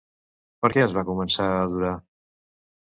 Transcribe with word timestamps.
Per 0.63 0.71
què 0.75 0.81
es 0.85 0.95
va 0.99 1.05
començar 1.11 1.47
a 1.53 1.61
adorar? 1.69 1.95